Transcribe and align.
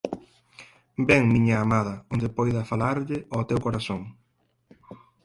Ven, 1.07 1.23
miña 1.33 1.57
amada, 1.65 1.95
onde 2.13 2.33
poida 2.37 2.69
falarlle 2.71 3.17
ao 3.33 3.47
teu 3.49 3.59
corazón. 3.65 4.01